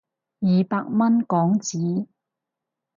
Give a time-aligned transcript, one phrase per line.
[0.39, 2.07] 二百蚊港紙